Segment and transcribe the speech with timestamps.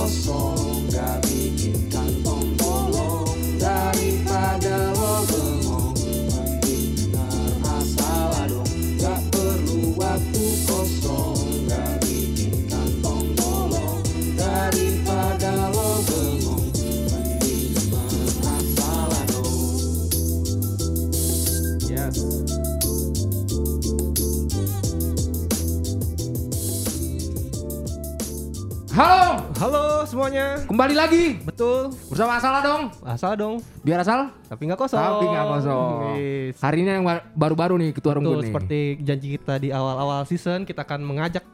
[0.00, 1.20] kosong Gak
[30.10, 30.46] semuanya.
[30.66, 31.94] kembali lagi Betul.
[32.10, 32.82] bersama Asal dong.
[33.00, 33.54] Asal dong.
[33.80, 34.98] Biar asal, Tapi nggak kosong.
[34.98, 35.90] tapi nggak kosong.
[36.16, 36.54] Yes.
[36.58, 38.48] Hari ini yang ba- baru-baru nih ketua Betul, nih.
[38.48, 41.46] seperti janji kita di awal-awal season kita akan mengajak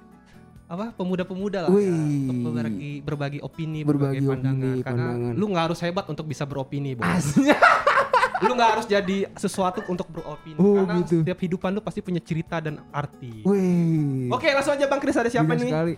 [0.67, 1.87] apa pemuda-pemuda lah Wih.
[1.87, 1.95] ya,
[2.27, 5.33] untuk berbagi berbagi opini, Berbagi berbagi pandangan opini, karena pandangan.
[5.33, 6.91] lu nggak harus hebat untuk bisa beropini,
[8.43, 11.23] lu nggak harus jadi sesuatu untuk beropini Oh, karena gitu.
[11.23, 13.47] setiap hidupan lu pasti punya cerita dan arti.
[13.47, 14.27] Wih.
[14.29, 15.71] Oke, langsung aja Bang Kris ada siapa Gila nih?
[15.71, 15.95] sekali.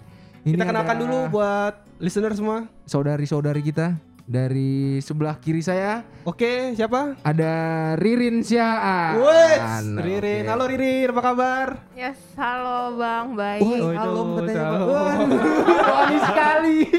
[0.49, 2.65] Kita Ini kenalkan ada dulu buat listener semua.
[2.83, 3.93] saudari-saudari kita
[4.25, 7.21] dari sebelah kiri saya Oke, siapa?
[7.21, 7.53] ada
[7.97, 9.21] Ririn Syaan.
[9.21, 9.61] Wes,
[9.93, 10.01] Oke.
[10.01, 10.49] Ririn.
[10.49, 11.67] Halo Ririn, apa kabar?
[11.93, 13.61] Yes, halo Bang, baik.
[13.61, 14.65] Oh, halo katanya.
[14.65, 14.85] halo.
[14.89, 15.29] Waduh,
[15.93, 16.79] Wangi sekali.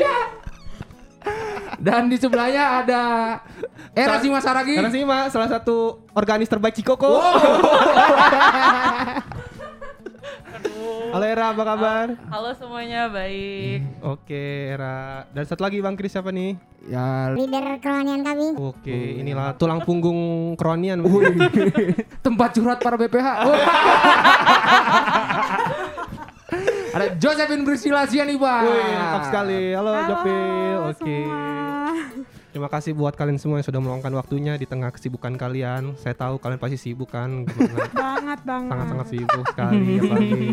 [1.79, 3.01] Dan di sebelahnya ada
[3.91, 4.77] Era Sima Saragi.
[4.77, 7.17] Karena Sima salah satu organis terbaik Cikoko.
[11.09, 12.07] Halo Era, apa kabar?
[12.29, 13.81] Halo semuanya, baik.
[14.05, 15.25] Oke, Era.
[15.33, 16.53] Dan satu lagi Bang Kris siapa nih?
[16.85, 18.53] Ya, leader kerohanian kami.
[18.61, 21.01] Oke, inilah tulang punggung keronian.
[22.25, 23.25] tempat curhat para BPH.
[26.93, 28.69] ada Josephine Priscilla Sianibah.
[28.69, 29.73] Wih, lengkap sekali.
[29.73, 30.77] Halo, Halo Jopil.
[30.93, 31.17] Oke.
[31.25, 32.37] semua.
[32.49, 35.93] Terima kasih buat kalian semua yang sudah meluangkan waktunya di tengah kesibukan kalian.
[36.01, 37.45] Saya tahu kalian pasti sibuk kan.
[37.93, 38.71] Banget banget.
[38.73, 40.39] sangat-sangat sibuk sekali apalagi.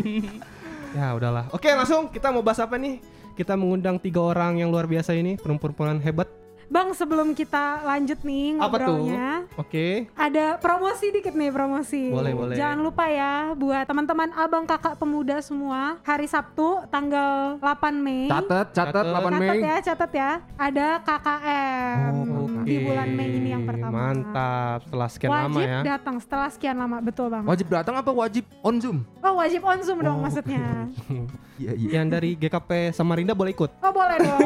[0.95, 1.51] Ya udahlah.
[1.51, 3.03] Oke langsung kita mau bahas apa nih?
[3.35, 6.31] Kita mengundang tiga orang yang luar biasa ini perempuan-perempuan hebat.
[6.67, 8.99] Bang, sebelum kita lanjut nih Apa tuh?
[8.99, 10.11] ngobrolnya, Oke.
[10.13, 12.11] ada promosi dikit nih promosi.
[12.11, 12.55] Boleh, boleh.
[12.55, 18.27] Jangan lupa ya buat teman-teman abang kakak pemuda semua hari Sabtu tanggal 8 Mei.
[18.27, 19.15] Catat, catat Catat.
[19.15, 19.47] 8 Mei.
[19.47, 20.29] Catat ya, catat ya.
[20.57, 23.91] Ada KKM Oh, di bulan Mei ini yang pertama.
[24.11, 24.79] Mantap.
[24.83, 25.79] Setelah sekian wajib lama ya.
[25.87, 27.43] datang setelah sekian lama, betul bang.
[27.43, 29.07] Wajib datang apa wajib on Zoom?
[29.17, 30.21] Oh wajib on zoom dong Oh.
[30.21, 30.59] maksudnya.
[31.57, 31.89] Iya, iya.
[31.97, 33.81] Yang dari GKP Samarinda boleh ikut.
[33.81, 34.39] Oh boleh dong.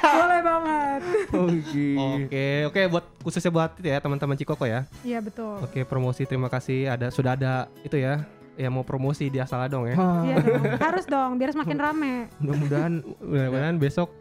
[0.00, 1.00] boleh banget.
[1.34, 1.88] Oke.
[1.96, 4.86] Oke, oke buat khususnya buat itu ya teman-teman Cikoko ya.
[5.02, 5.60] Iya betul.
[5.64, 8.24] Oke, promosi terima kasih ada sudah ada itu ya.
[8.54, 9.98] Ya mau promosi di Asal dong ya.
[9.98, 10.62] Iya dong.
[10.78, 12.14] Harus dong biar semakin rame.
[12.38, 14.14] Mudah-mudahan Mudah-mudahan besok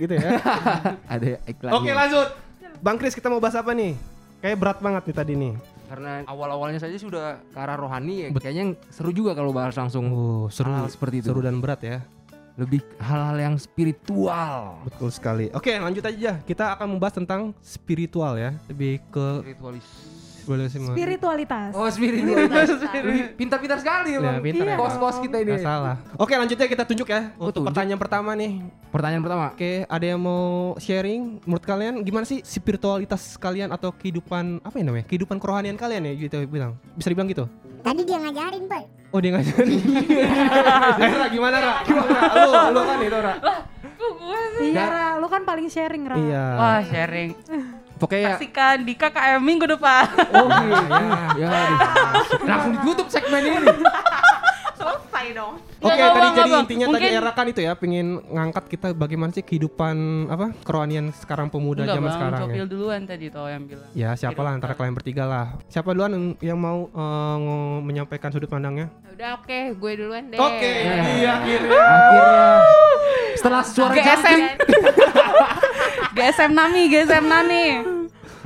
[0.00, 0.40] gitu ya.
[1.12, 1.72] ada iklan.
[1.76, 2.28] Oke lanjut
[2.80, 3.92] Bang Kris kita mau bahas apa nih?
[4.40, 5.52] Kayak berat banget nih tadi nih
[5.84, 8.28] Karena awal-awalnya saja sudah ke arah rohani ya.
[8.32, 11.28] Kayaknya seru juga kalau bahas langsung Oh seru hal seperti itu.
[11.28, 12.00] Seru dan berat ya
[12.60, 14.84] Lebih hal-hal yang spiritual.
[14.84, 19.88] Betul sekali Oke lanjut aja Kita akan membahas tentang spiritual ya Lebih ke Spiritualis.
[20.40, 21.70] Spiritualitas.
[21.72, 22.68] Oh, spiritualitas.
[23.36, 24.42] Pintar-pintar sekali Ya, emang.
[24.42, 24.76] pintar ya.
[24.76, 25.52] Kos-kos kita ini.
[25.52, 27.68] Nggak salah Oke lanjutnya kita tunjuk ya Untuk tunjuk.
[27.70, 28.52] pertanyaan pertama nih
[28.90, 29.46] Pertanyaan pertama.
[29.52, 30.44] Oke ada yang mau
[30.76, 36.02] sharing Menurut kalian gimana sih spiritualitas kalian Atau kehidupan Apa ya namanya Kehidupan kerohanian kalian
[36.02, 37.44] ya gitu bilang Bisa dibilang gitu
[37.80, 38.99] Tadi dia ngajarin, Pak.
[39.10, 39.82] Oh dia ngajarin
[41.02, 41.74] Eh Ra gimana Ra?
[41.82, 42.30] Gimana Ra?
[42.30, 43.34] Lu, lu kan itu Ra
[44.00, 44.72] Kok gue sih?
[44.72, 46.16] Iya, Ra, lu kan paling sharing, Ra.
[46.16, 47.30] Iya Wah, sharing.
[48.00, 50.08] Pokoknya ya Saksikan di KKM minggu depan.
[50.32, 50.80] Oh iya.
[51.36, 51.78] ya, aduh.
[52.48, 53.68] Langsung ditutup segmen ini.
[55.80, 58.86] Oke, Nggak, tadi jadi nggak, intinya Mungkin- tadi era kan itu ya, pengen ngangkat kita
[58.92, 59.96] bagaimana sih kehidupan
[60.28, 62.64] apa kerohanian sekarang pemuda Enggak, zaman Bang, sekarang ya.
[62.66, 63.88] Duluan tadi toh yang bilang.
[63.92, 65.56] Ya, siapa lah antara kalian bertiga lah.
[65.66, 68.92] Siapa duluan yang- mau ngo- menyampaikan sudut pandangnya?
[68.92, 70.36] Ya Udah oke, gue duluan deh.
[70.36, 70.68] Oke,
[71.16, 71.80] iya akhirnya.
[71.80, 72.48] Akhirnya
[73.34, 74.40] setelah suara GSM.
[76.12, 77.64] GSM Nami, GSM Nami.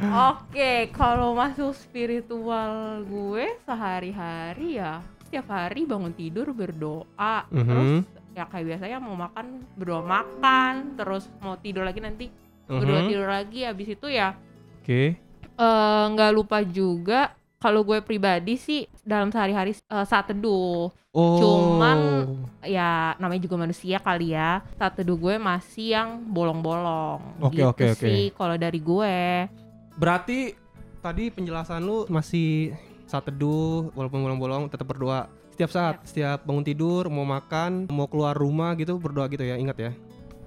[0.05, 5.03] Oke, kalau masuk spiritual gue sehari-hari ya
[5.34, 7.67] setiap hari bangun tidur berdoa, Mhm.
[7.67, 7.91] terus
[8.38, 12.31] ya kayak biasanya mau makan berdoa makan, terus mau tidur lagi nanti
[12.70, 13.08] berdoa Mhm.
[13.11, 14.38] tidur lagi, habis itu ya
[14.79, 15.19] Oke.
[15.58, 21.38] eh, nggak lupa juga kalau gue pribadi sih dalam sehari-hari eh, saat teduh Oh.
[21.38, 22.26] Cuman
[22.62, 27.85] ya namanya juga manusia kali ya saat teduh gue masih yang bolong-bolong Oke, gitu oke,
[27.91, 28.03] oke.
[28.03, 29.14] sih kalau dari gue
[29.94, 30.58] berarti
[30.99, 32.75] tadi penjelasan lu masih
[33.14, 38.34] saat teduh walaupun bolong-bolong tetap berdoa setiap saat, setiap bangun tidur, mau makan, mau keluar
[38.34, 39.93] rumah gitu berdoa gitu ya, ingat ya.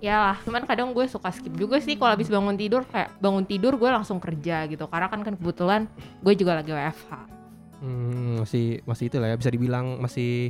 [0.04, 3.48] ya lah cuman kadang gue suka skip juga sih kalau habis bangun tidur kayak bangun
[3.48, 5.82] tidur gue langsung kerja gitu karena kan kan kebetulan
[6.22, 7.40] gue juga lagi WFH
[7.78, 10.50] Hmm, masih masih itu lah ya bisa dibilang masih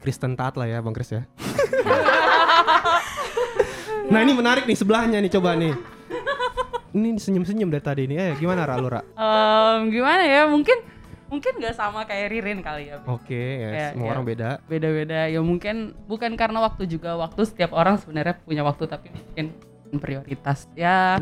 [0.00, 1.22] Kristen taat lah ya Bang Kris ya.
[4.12, 5.72] Nah ini menarik nih sebelahnya nih coba nih.
[6.92, 8.16] Ini senyum-senyum dari tadi nih.
[8.20, 9.00] Eh gimana Ra lu Ra?
[9.00, 10.44] Em, gimana ya?
[10.44, 10.84] Mungkin
[11.32, 13.00] mungkin nggak sama kayak Ririn kali ya.
[13.08, 14.12] Oke, ya, Ya, semua ya.
[14.12, 14.48] orang beda.
[14.66, 15.20] Beda-beda.
[15.26, 17.16] Ya mungkin bukan karena waktu juga.
[17.16, 19.56] Waktu setiap orang sebenarnya punya waktu tapi mungkin
[19.94, 20.68] prioritas.
[20.74, 21.16] Ya.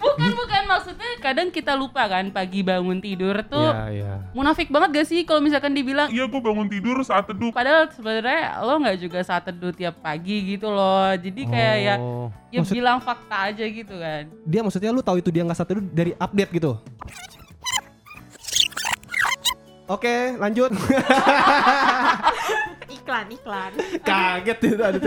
[0.00, 3.70] bukan bukan maksudnya kadang kita lupa kan pagi bangun tidur tuh.
[3.70, 4.12] Iya, iya.
[4.30, 8.60] Munafik banget gak sih kalau misalkan dibilang Iya gue bangun tidur saat teduh Padahal sebenarnya
[8.60, 11.14] lo nggak juga saat teduh tiap pagi gitu loh.
[11.14, 12.28] Jadi kayak ya Oh.
[12.48, 14.26] ya Maksud- bilang fakta aja gitu kan.
[14.42, 16.72] dia maksudnya lu tahu itu dia nggak satu dulu dari update gitu.
[19.90, 20.70] Oke, lanjut.
[22.94, 23.70] iklan iklan
[24.06, 24.98] Kaget itu tadi.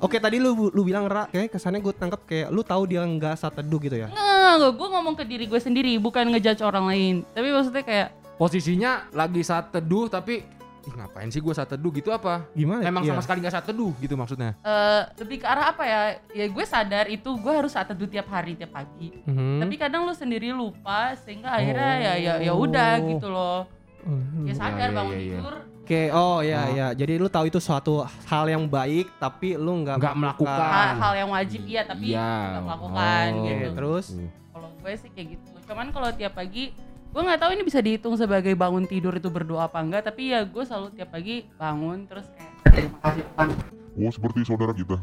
[0.00, 3.36] Oke, tadi lu lu bilang Ra, kayak kesannya gue tangkap kayak lu tahu dia nggak
[3.36, 4.08] saat teduh gitu ya.
[4.08, 7.14] Nggak, gue ngomong ke diri gue sendiri, bukan ngejudge orang lain.
[7.36, 10.42] Tapi maksudnya kayak Posisinya lagi saat teduh tapi
[10.84, 12.44] Ih, ngapain sih gue saat teduh gitu apa?
[12.52, 12.84] Gimana?
[12.84, 13.10] Emang Iya.
[13.10, 14.52] sama sekali nggak saat teduh gitu maksudnya?
[14.60, 16.00] eh, lebih ke arah apa ya?
[16.30, 19.08] Ya gue sadar itu gue harus saat teduh tiap hari tiap pagi.
[19.24, 19.60] Mhm.
[19.60, 23.64] Tapi kadang lu sendiri lupa sehingga akhirnya ya ya ya udah gitu loh.
[24.02, 24.44] Mhm.
[24.44, 25.38] Ya sadar iya, bangun iya, iya.
[25.40, 25.56] tidur.
[25.84, 26.68] Oke, oh ya Oh.
[26.70, 26.86] ya.
[26.94, 30.68] Jadi lu tahu itu suatu hal yang baik tapi lu nggak Nggak melakukan.
[30.70, 32.28] Hal, hal yang wajib iya tapi Iya.
[32.50, 33.40] nggak melakukan Oh.
[33.42, 33.52] gitu.
[33.62, 34.06] Oke, terus
[34.50, 35.48] Kalau gue sih kayak gitu.
[35.64, 36.76] Cuman kalau tiap pagi
[37.14, 40.42] gue nggak tahu ini bisa dihitung sebagai bangun tidur itu berdoa apa enggak tapi ya
[40.42, 42.26] gue selalu tiap pagi bangun terus
[42.60, 43.48] kayak terima kasih Tuhan
[43.94, 44.98] Oh seperti saudara kita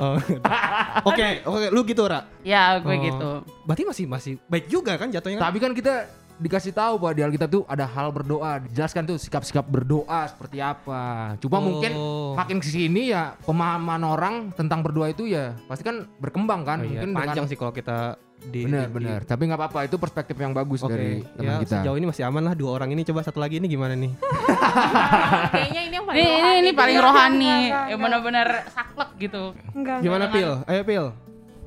[0.00, 0.16] Oh.
[1.12, 2.24] Oke, oke, lu gitu, Ra.
[2.40, 2.98] ya gue Oh.
[2.98, 3.30] gitu
[3.68, 5.52] Berarti masih masih baik juga kan jatuhnya kan?
[5.52, 6.08] Tapi kan kita
[6.40, 11.36] dikasih tahu bahwa di Alkitab tuh ada hal berdoa, dijelaskan tuh sikap-sikap berdoa seperti apa.
[11.36, 11.62] Cuma Oh.
[11.62, 11.92] mungkin
[12.34, 16.80] makin ke sini ya pemahaman orang tentang berdoa itu ya pasti kan berkembang kan.
[16.80, 19.20] Oh iya, mungkin panjang dengan sih kalau kita di benar di- benar.
[19.22, 21.74] Tapi nggak apa-apa itu perspektif yang bagus Oke, dari ya teman kita.
[21.76, 23.04] sejauh ini masih aman lah dua orang ini.
[23.04, 24.16] Coba satu lagi ini gimana nih?
[25.52, 29.42] kayaknya ini yang paling ini ini, rohani ini paling rohani enggak, yang benar-benar saklek gitu
[29.70, 29.98] Enggak.
[30.00, 30.24] Gimana.
[30.26, 30.50] Pil?
[30.64, 31.04] Ayo Pil.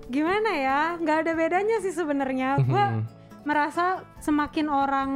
[0.05, 0.79] Gimana ya?
[0.97, 2.57] Nggak ada bedanya sih sebenarnya.
[2.59, 3.01] Gue Mhm.
[3.43, 5.11] merasa semakin orang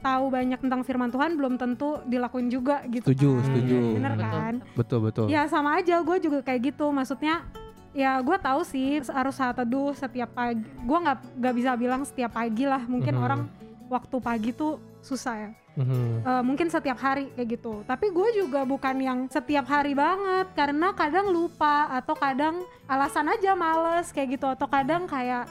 [0.00, 3.12] tahu banyak tentang firman Tuhan belum tentu dilakuin juga gitu.
[3.12, 3.44] Setuju, kan.
[3.44, 3.78] setuju.
[3.94, 4.24] Bener Betul.
[4.26, 4.54] kan?
[4.72, 5.24] Betul betul.
[5.28, 6.88] Ya sama aja, gue juga kayak gitu.
[6.88, 7.44] Maksudnya
[7.92, 10.64] ya gue tahu sih harus saat teduh setiap pagi.
[10.84, 12.80] Gue nggak nggak bisa bilang setiap pagi lah.
[12.84, 13.24] Mungkin Mhm.
[13.24, 13.40] orang
[13.86, 15.50] waktu pagi tuh susah ya.
[15.76, 16.24] Mhm.
[16.24, 17.84] Eh, mungkin setiap hari kayak gitu.
[17.84, 23.52] Tapi gue juga bukan yang setiap hari banget karena kadang lupa atau kadang alasan aja
[23.52, 25.44] males kayak gitu atau kadang kayak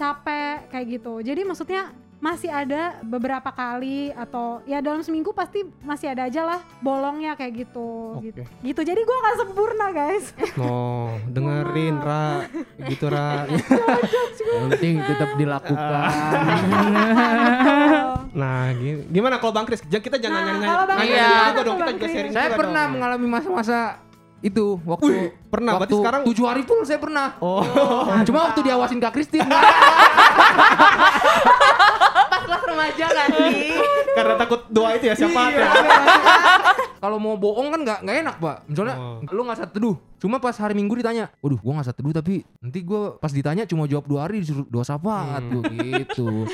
[0.00, 1.20] capek kayak gitu.
[1.20, 1.82] Jadi maksudnya
[2.20, 7.64] masih ada beberapa kali atau ya dalam seminggu pasti masih ada aja lah bolongnya kayak
[7.64, 8.28] gitu Oke.
[8.28, 8.42] gitu.
[8.62, 8.80] gitu.
[8.82, 10.26] Jadi gue nggak sempurna guys.
[10.60, 12.44] Oh, dengerin Ra.
[12.82, 13.48] Gitu Ra.
[14.50, 16.10] Yang penting tetap dilakukan.
[18.30, 19.82] Nah, gi- gimana kalau Bang Kris?
[19.82, 21.34] Kita jangan Nah, nanya kalau Bang nanya dong.
[21.50, 22.14] tuh, Kita Bang juga Kris?
[22.14, 22.92] sharing saya pernah dong.
[22.94, 23.78] mengalami masa-masa
[24.40, 27.36] itu waktu pernah, berarti waktu sekarang- tujuh hari full saya pernah.
[27.38, 27.60] Oh,
[28.26, 29.44] Cuma waktu diawasin Kak Kristin.
[32.30, 33.74] pas kelas remaja kan sih
[34.16, 35.66] karena takut doa itu ya siapa ya?
[36.96, 38.56] Kalau mau bohong kan nggak nggak enak pak.
[38.66, 39.18] Misalnya Oh.
[39.24, 39.96] lu nggak saat teduh.
[40.16, 43.64] Cuma pas hari Minggu ditanya, waduh gua nggak saat teduh tapi nanti gua pas ditanya
[43.64, 45.64] cuma jawab dua hari disuruh dua syafaat Hmm.
[45.96, 46.44] gitu.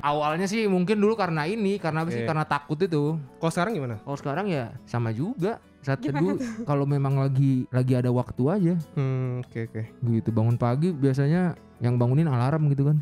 [0.00, 2.22] Awalnya sih mungkin dulu karena ini, karena apa sih?
[2.22, 3.18] Karena takut itu.
[3.36, 3.98] Kalau sekarang gimana?
[3.98, 5.58] Kalau sekarang ya sama juga.
[5.80, 6.36] Saat teduh
[6.68, 8.74] kalau memang lagi lagi ada waktu aja.
[8.92, 9.82] Hmm, oke oke.
[10.20, 13.00] gitu bangun pagi biasanya yang bangunin alarm gitu kan.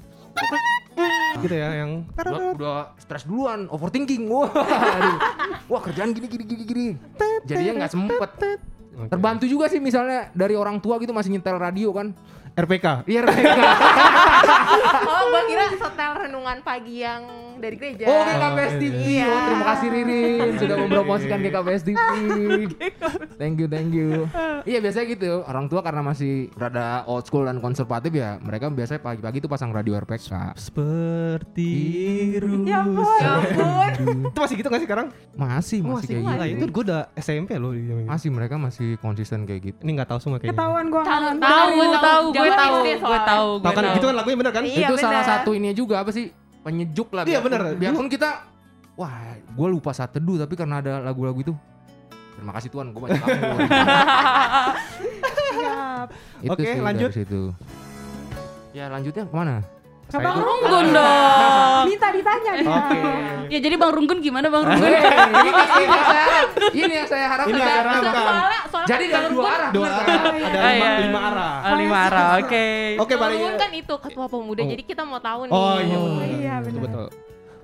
[1.39, 4.31] Gitu ya yang udah, udah stres duluan overthinking.
[4.31, 5.19] Wah aduh.
[5.71, 6.87] wah kerjaan gini gini gini gini.
[7.47, 8.31] Jadinya nggak sempet.
[8.99, 9.15] Oke.
[9.15, 12.15] terbantu juga sih misalnya dari orang tua gitu masih nyetel radio kan.
[12.59, 13.07] RPK.
[13.07, 13.47] iya mereka
[15.05, 17.23] oh gua kira setel renungan pagi yang
[17.57, 18.07] dari gereja.
[18.07, 19.27] Oh GKPS TV Iya.
[19.27, 20.51] oh terima kasih Ririn.
[20.57, 21.99] Sudah mempromosikan GKPS TV
[23.35, 24.31] thank you thank you.
[24.63, 25.43] Iya biasanya gitu.
[25.43, 29.71] Orang tua karena masih rada old school dan konservatif ya mereka biasanya pagi-pagi tuh pasang
[29.71, 31.73] radio RPK Seperti
[32.65, 33.19] Ya ampun.
[33.19, 33.91] ya ampun.
[34.29, 35.09] Itu masih gitu gak sih sekarang?
[35.35, 36.59] masih Oh, masih kayak gitu.
[36.59, 37.73] Itu gue udah SMP loh.
[38.05, 39.79] masih mereka masih konsisten kayak gitu.
[39.83, 40.55] Ini gak tahu semua kayaknya.
[40.55, 41.99] Ketahuan gue Tahu, tahu Gue tahu.
[41.99, 42.77] tahu gue tahu.
[42.79, 44.63] gue tahu gue kan tahu gitu kan lagunya bener kan?
[44.63, 45.33] Iya, itu salah benar.
[45.41, 46.29] satu ini juga apa sih?
[46.61, 47.81] Penyejuk lah Iya, biarpun- benar.
[47.81, 48.31] biarpun kita
[48.93, 51.55] wah gue lupa saat teduh tapi karena ada lagu-lagu itu.
[52.37, 53.59] Terima kasih Tuhan gue baca kamu.
[56.55, 57.11] Oke, lanjut.
[57.11, 57.51] situ
[58.71, 59.59] ya lanjutnya ke mana?
[60.09, 61.83] Ke Bang Runggun dong.
[61.85, 62.53] Minta ditanya.
[62.57, 62.65] Dia.
[62.65, 62.99] Oke.
[63.53, 64.89] ya jadi bang Runggun gimana bang Runggun?
[64.89, 65.51] ini,
[66.79, 68.13] ini yang saya harap ini yang saya harapkan.
[68.17, 70.19] Soalnya jadi kan dua arah Dua arah, kan?
[70.39, 70.99] ada Ah, lima, iya.
[71.01, 71.55] lima arah.
[71.59, 72.67] Ah, lima arah oke
[72.99, 73.37] Oke, Bang balik.
[73.37, 74.69] Runggun kan itu ketua pemuda Oh.
[74.69, 76.27] jadi kita mau tahu nih Oh iya Oh, betul.
[76.37, 76.83] iya, Betul, benar.
[76.85, 77.07] betul.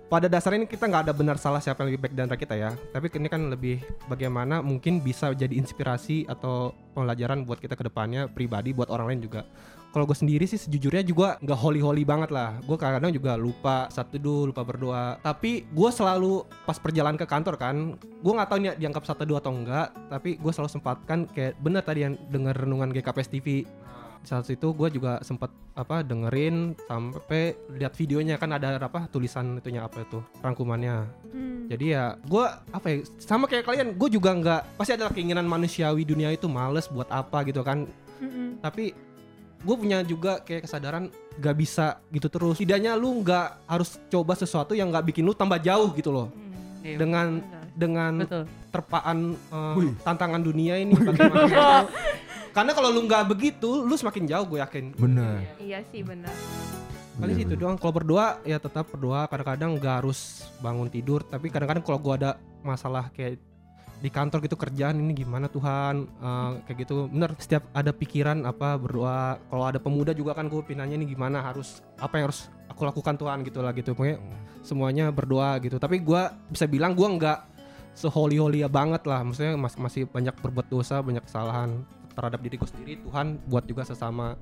[0.04, 2.54] pada dasarnya ini kita nggak ada benar salah siapa yang lebih baik di antara kita
[2.54, 2.70] ya.
[2.88, 8.28] Tapi ini kan lebih bagaimana mungkin bisa jadi inspirasi atau pelajaran buat kita ke depannya
[8.28, 9.42] pribadi buat orang lain juga.
[9.94, 12.58] Kalau gue sendiri sih sejujurnya juga nggak holy holy banget lah.
[12.66, 15.22] Gue kadang-kadang juga lupa satu dulu, lupa berdoa.
[15.22, 19.38] Tapi gue selalu pas perjalanan ke kantor kan, gue nggak tahu nih dianggap satu dua
[19.38, 19.94] atau enggak.
[20.10, 23.62] Tapi gue selalu sempatkan kayak bener tadi yang dengar renungan GKPS TV
[24.24, 29.84] saat itu gue juga sempat apa dengerin sampai lihat videonya kan ada apa tulisan itunya
[29.84, 31.68] apa itu rangkumannya Hmm.
[31.68, 36.08] jadi ya gue apa ya sama kayak kalian gue juga nggak pasti adalah keinginan manusiawi
[36.08, 37.84] dunia itu males buat apa gitu kan
[38.22, 38.64] Mm-mm.
[38.64, 38.96] tapi
[39.64, 44.76] gue punya juga kayak kesadaran gak bisa gitu terus tidaknya lu nggak harus coba sesuatu
[44.76, 46.28] yang nggak bikin lu tambah jauh gitu loh
[46.84, 47.64] Iya, dengan betul.
[47.80, 48.44] dengan betul.
[48.68, 51.88] terpaan eh, tantangan dunia ini bagaimana
[52.56, 55.40] karena kalau lu nggak begitu lu semakin jauh gue yakin Bener.
[55.56, 56.30] Iya sih benar.
[57.14, 57.78] Kali sih itu doang.
[57.78, 59.30] Kalau berdoa ya tetap berdoa.
[59.30, 61.22] Kadang-kadang nggak harus bangun tidur.
[61.22, 63.38] Tapi kadang-kadang kalau gua ada masalah kayak
[63.98, 66.06] di kantor gitu kerjaan ini gimana Tuhan?
[66.06, 67.06] Eh, kayak gitu.
[67.08, 69.38] Bener setiap ada pikiran apa berdoa.
[69.40, 73.14] Kalau ada pemuda juga kan gue pinanya ini gimana harus apa yang harus aku lakukan
[73.14, 73.38] Tuhan?
[73.42, 73.92] Gitu lah gitu.
[73.92, 74.18] Pokoknya
[74.60, 75.76] semuanya berdoa gitu.
[75.76, 77.38] Tapi gua bisa bilang gua nggak
[77.94, 79.20] seholi holy banget lah.
[79.22, 83.00] Maksudnya mas- masih banyak berbuat dosa banyak kesalahan terhadap diriku sendiri.
[83.00, 84.36] Tuhan buat juga sesama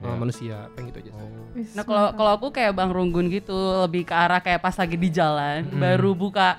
[0.00, 0.16] eh, Ya.
[0.16, 0.56] manusia.
[0.72, 1.28] Pengen gitu aja sih.
[1.54, 3.52] Wis, Nah kalau kalau aku kayak Bang Runggun gitu
[3.84, 5.76] lebih ke arah kayak pas lagi di jalan Mm.
[5.76, 6.56] baru buka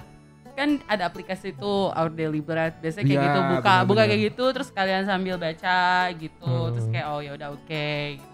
[0.52, 3.86] kan ada aplikasi itu Our Daily Bread biasanya kayak Iya, gitu buka benar-benar.
[3.86, 5.80] buka kayak gitu terus kalian sambil baca
[6.14, 6.72] gitu Hmm.
[6.72, 8.28] terus kayak oh ya udah oke gitu.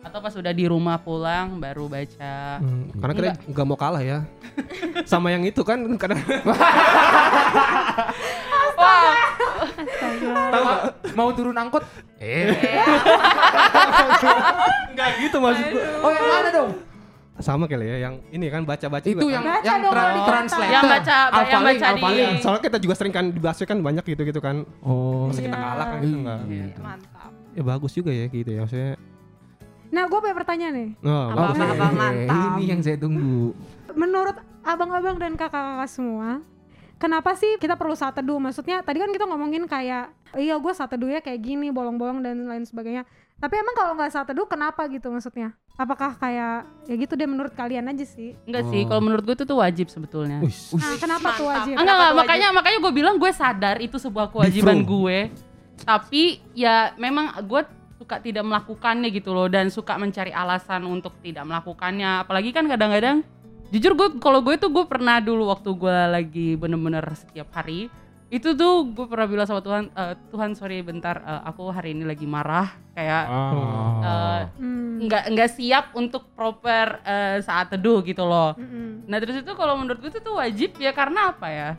[0.00, 4.18] atau pas udah di rumah pulang baru baca Hmm, karena kita nggak mau kalah ya
[5.10, 6.20] sama yang itu kan kadang
[8.74, 9.14] wah
[10.24, 10.64] Tahu?
[11.14, 11.82] Mau turun angkot?
[12.18, 12.54] Eh.
[14.94, 15.82] nggak gitu maksud gua.
[16.00, 16.70] Oh yang mana dong?
[17.36, 19.54] Sama kali ya yang ini kan baca-baca Itu juga yang kan.
[19.54, 20.70] Baca yang dong, tra- kalau di translator.
[20.70, 22.32] Yang baca- yang Alphalink, baca di- Alphalink.
[22.38, 25.26] soalnya kita juga sering kan dibahas kan banyak gitu gitu kan Oh.
[25.26, 25.64] masa kita Iya.
[25.64, 26.66] kalah kan gitu nggak Iya.
[26.78, 27.30] Mantap.
[27.50, 28.94] ya bagus juga ya gitu ya maksudnya
[29.86, 30.90] Nah, gue punya pertanyaan nih.
[31.00, 31.74] oh, Apa- bagus apa- ya.
[31.76, 32.50] apa- mantap.
[32.52, 33.54] Ini yang saya tunggu.
[33.94, 36.42] Menurut abang-abang dan kakak-kakak semua,
[36.96, 38.36] kenapa sih kita perlu saat teduh?
[38.36, 42.62] Maksudnya tadi kan kita ngomongin kayak, iya gue saat teduhnya kayak gini, bolong-bolong dan lain
[42.62, 43.06] sebagainya.
[43.36, 45.54] Tapi emang kalau nggak saat teduh, kenapa gitu maksudnya?
[45.74, 48.38] Apakah kayak ya gitu deh menurut kalian aja sih?
[48.44, 48.88] enggak sih Oh.
[48.88, 51.66] kalau menurut gue itu tuh wajib sebetulnya Wih, Nah, kenapa tuh mantap.
[51.66, 51.74] wajib?
[51.74, 55.18] enggak enggak tuh makanya makanya gue bilang gue sadar itu sebuah kewajiban gue
[55.82, 57.66] tapi ya memang gue
[57.96, 63.26] suka tidak melakukannya gitu loh dan suka mencari alasan untuk tidak melakukannya apalagi kan kadang-kadang
[63.68, 67.90] jujur gue kalau gue tuh gue pernah dulu waktu gue lagi bener-bener setiap hari
[68.26, 72.02] itu tuh gue pernah bilang sama Tuhan "Eh, Tuhan sorry bentar eh, aku hari ini
[72.02, 73.24] lagi marah kayak
[74.02, 74.98] eh, Hmm.
[75.00, 79.04] nggak nggak siap untuk proper eh, saat teduh gitu loh Mm-mm.
[79.04, 81.70] Nah terus itu kalau menurut gue itu tuh wajib ya karena apa ya?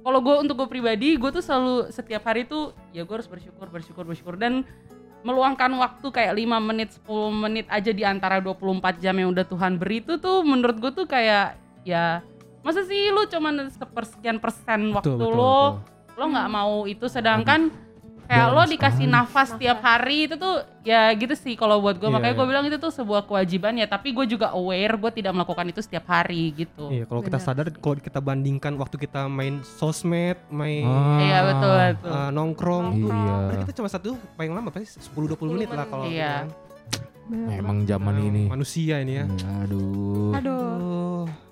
[0.00, 3.66] Kalau gue untuk gue pribadi, gue tuh selalu setiap hari tuh ya gue harus bersyukur,
[3.66, 4.62] bersyukur, bersyukur dan
[5.20, 9.74] meluangkan waktu kayak 5 menit, 10 menit aja di antara 24 jam yang udah Tuhan
[9.74, 12.22] beri itu tuh menurut gue tuh kayak ya
[12.66, 16.16] masa sih lu cuman sepersekian persen waktu betul, lo betul.
[16.16, 17.70] lo nggak mau itu sedangkan
[18.24, 19.14] kayak lo Dalam dikasih sekali.
[19.14, 22.50] nafas tiap hari itu tuh ya gitu sih kalau buat gue Iya, makanya gue iya.
[22.50, 26.10] bilang itu tuh sebuah kewajiban ya tapi gue juga aware gue tidak melakukan itu setiap
[26.10, 31.22] hari gitu Iya, kalau kita sadar kalau kita bandingkan waktu kita main sosmed, main Ah.
[31.22, 32.10] Iya betul betul.
[32.10, 33.34] eh, nongkrong, tuh, Iya.
[33.46, 36.34] berarti kita cuma satu paling lama pasti 10 20 menit lah kalau Iya.
[36.42, 36.64] gitu kan.
[37.86, 38.42] Zaman Nah, ini.
[38.48, 39.26] manusia ini ya.
[39.60, 40.34] Aduh.
[40.34, 41.45] Aduh.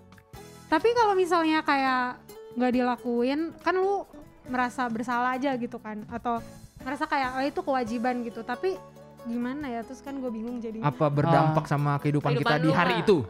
[0.75, 2.19] Tapi kalau misalnya kayak
[2.59, 4.03] nggak dilakuin, kan lu
[4.51, 6.03] merasa bersalah aja gitu kan?
[6.11, 6.43] Atau
[6.83, 8.43] merasa kayak oh, itu kewajiban gitu.
[8.43, 8.75] Tapi
[9.23, 9.87] gimana ya?
[9.87, 10.91] Terus kan gue bingung jadinya.
[10.91, 13.23] Apa berdampak sama kehidupan, Kehidupan kita di hari itu?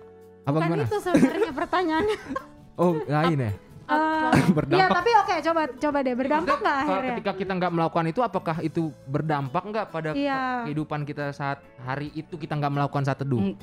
[0.49, 0.85] Apa Bukan gimana?
[0.89, 2.19] itu sebenarnya pertanyaannya.
[2.75, 3.53] Oh, lain ya?
[3.87, 4.97] Eh, Iya, berdampak.
[4.99, 7.11] tapi oke coba coba deh berdampak nggak Kalau akhirnya?
[7.15, 10.67] Ketika kita nggak melakukan itu, apakah itu berdampak nggak pada Iya.
[10.67, 13.39] kehidupan kita saat hari itu kita nggak melakukan saat teduh?
[13.39, 13.55] Mm,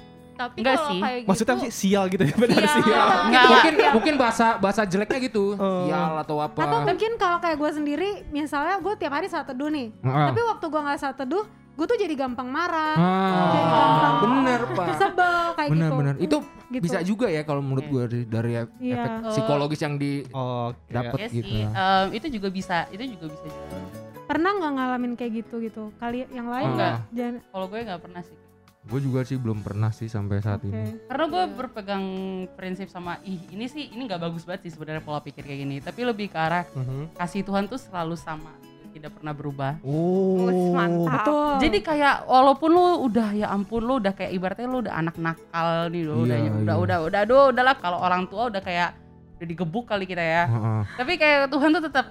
[0.42, 1.00] Tapi Enggak kalau sih.
[1.00, 2.76] kayak gitu, Maksudnya apa sih sial gitu ya benar Sial.
[2.82, 3.08] sial.
[3.22, 3.44] Enggak.
[3.48, 5.86] mungkin mungkin bahasa bahasa jeleknya gitu, Oh.
[5.86, 6.60] sial atau apa?
[6.60, 10.26] Atau mungkin kalau kayak gue sendiri, misalnya gue tiap hari saat teduh nih, Heeh.
[10.28, 14.14] tapi waktu gue nggak saat teduh, gue tuh jadi gampang marah, Ah, Jadi gampang.
[14.24, 14.88] bener pak.
[14.98, 15.98] sebel kayak Bener gitu.
[15.98, 16.16] bener.
[16.18, 16.84] Itu Gitu.
[16.84, 17.92] bisa juga ya kalau menurut Iya.
[17.92, 19.04] gue dari, dari efek Iya.
[19.28, 21.18] psikologis yang di Oh, Dapet.
[21.18, 21.48] ya gitu.
[21.48, 23.78] sih em, itu juga bisa itu juga bisa juga.
[24.24, 25.92] Pernah nggak ngalamin kayak gitu gitu?
[25.98, 27.04] Kali yang lain Enggak.
[27.12, 27.36] Jangan.
[27.46, 28.38] kalau gue nggak pernah sih
[28.82, 30.68] gue juga sih belum pernah sih sampai saat Oke.
[30.68, 31.06] ini.
[31.06, 32.06] karena gue berpegang
[32.52, 35.78] prinsip sama ih ini sih ini nggak bagus banget sih sebenarnya pola pikir kayak gini
[35.78, 37.14] tapi lebih ke arah Mhm.
[37.14, 38.50] kasih Tuhan tuh selalu sama
[38.92, 39.80] tidak pernah berubah.
[39.82, 40.52] Oh.
[40.76, 41.24] mantap.
[41.24, 41.52] Betul.
[41.64, 45.88] Jadi kayak walaupun lu udah ya ampun lu udah kayak ibaratnya lu udah anak nakal
[45.88, 46.76] nih lu udah Iya, udah iya.
[46.76, 48.92] udah udah aduh udahlah kalau orang tua udah kayak
[49.40, 50.44] udah digebuk kali kita ya.
[50.44, 50.82] Heeh.
[50.98, 52.06] Tapi kayak Tuhan tuh tetap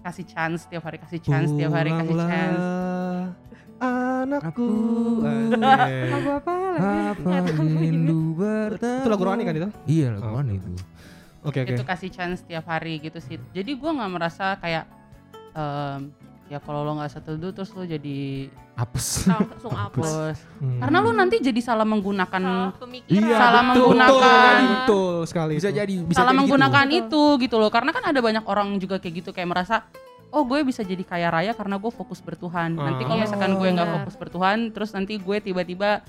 [0.00, 2.62] kasih chance tiap hari kasih chance tiap hari kasih chance.
[3.80, 4.68] Anakku.
[5.24, 7.16] Lagu apa lagi?
[7.16, 9.00] Apa rindu bertemu?
[9.00, 9.68] Itu lagu rohani kan itu?
[9.86, 10.32] Iya lagu Oh.
[10.36, 10.68] rohani itu.
[11.40, 11.72] Oke oke.
[11.72, 13.40] Itu kasih chance tiap hari gitu sih.
[13.50, 14.84] Jadi gua nggak merasa kayak
[15.52, 16.12] em,
[16.46, 19.24] ya kalau lo nggak satu dulu terus lo jadi Apes.
[19.24, 20.38] langsung hapus bos.
[20.60, 20.80] Hmm.
[20.80, 23.68] Karena lu nanti jadi salah menggunakan salah pemikiran Iya, salah betul.
[23.72, 25.52] menggunakan Betul, betul sekali.
[25.56, 25.78] Bisa itu.
[25.78, 26.40] jadi bisa salah jadi gitu.
[26.44, 27.00] menggunakan Betul.
[27.00, 29.88] itu gitu loh karena kan ada banyak orang juga kayak gitu kayak merasa
[30.30, 33.24] oh gue bisa jadi kaya raya karena gue fokus bertuhan nanti kalau Ah.
[33.24, 33.96] misalkan gue nggak Benar.
[34.00, 36.02] fokus bertuhan terus nanti gue tiba-tiba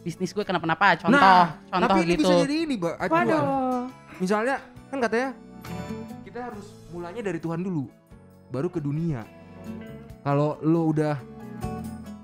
[0.00, 2.94] bisnis gue kenapa-napa contoh Nah, contoh Tapi ini gitu bisa jadi ini, Mbak.
[3.04, 3.42] Waduh.
[4.16, 5.28] Misalnya kan katanya
[6.22, 7.88] kita harus mulainya dari Tuhan dulu,
[8.48, 9.24] baru ke dunia.
[10.20, 11.16] Kalau lo udah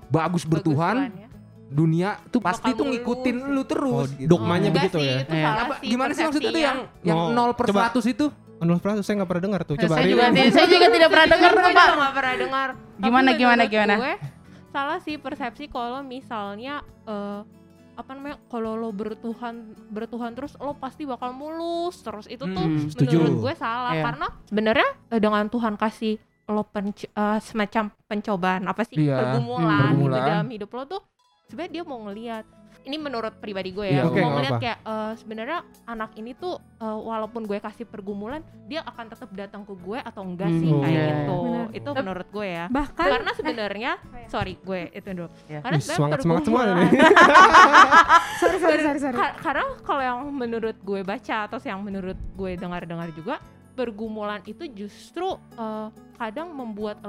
[0.07, 1.28] bagus bertuhan, Bagus, Tuhan, ya.
[1.69, 3.95] dunia tuh pasti tuh ngikutin lu terus.
[3.97, 4.28] Oh, gitu.
[4.28, 5.19] dogmanya Enggak begitu sih, ya?
[5.19, 5.45] itu Iya.
[5.45, 7.80] salah Apa, gimana sih maksudnya tuh yang yang Oh, 0 per coba.
[7.88, 8.26] 100 itu?
[8.61, 9.75] Menurut Prasu saya nggak pernah dengar tuh.
[9.75, 12.69] Coba saya juga saya juga tidak pernah dengar Gue tuh pak nggak pernah dengar.
[12.71, 13.95] Tapi Gimana, gimana, gimana?
[13.97, 14.14] Gue
[14.69, 17.40] salah sih persepsi kalau misalnya eh,
[17.93, 19.55] apa namanya kalau lo bertuhan
[19.87, 23.17] bertuhan terus lo pasti bakal mulus terus itu tuh Hmm, setuju.
[23.19, 24.05] menurut gue salah Iya.
[24.07, 29.61] karena sebenarnya eh, dengan Tuhan kasih lo penc- eh, semacam pencobaan apa sih Iya, pergumulan,
[29.67, 30.29] hmm, gitu pergumulan.
[30.31, 31.00] dalam hidup lo tuh
[31.47, 32.45] sebenarnya dia mau ngelihat
[32.83, 34.63] ini menurut pribadi gue Iya, ya mau nggak ngelihat apa.
[34.63, 39.63] kayak eh, sebenarnya anak ini tuh eh, walaupun gue kasih pergumulan dia akan tetap datang
[39.63, 41.09] ke gue atau enggak sih Hmm, kayak iya.
[41.15, 41.67] gitu Benar.
[41.71, 43.93] itu Tapi- menurut gue ya Bahkan karena sebenarnya
[44.27, 45.61] sorry gue itu dulu Iya.
[45.61, 46.91] karena Ih, semangat semangat semua nih.
[48.41, 49.17] sorry sorry sorry sorry.
[49.17, 53.37] Ka- karena kalau yang menurut gue baca atau yang menurut gue dengar-dengar juga
[53.73, 57.01] pergumulan itu justru eh, kadang membuat